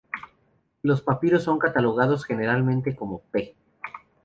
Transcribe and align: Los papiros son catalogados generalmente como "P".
Los 0.81 1.03
papiros 1.03 1.43
son 1.43 1.59
catalogados 1.59 2.25
generalmente 2.25 2.95
como 2.95 3.21
"P". 3.31 3.53